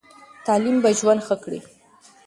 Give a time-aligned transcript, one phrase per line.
[0.45, 1.59] تعلیم به ژوند ښه کړي.